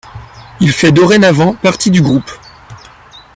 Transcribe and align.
Il 0.59 0.71
fait 0.71 0.91
dorénavant 0.91 1.53
partie 1.53 1.91
du 1.91 2.01
groupe. 2.01 2.31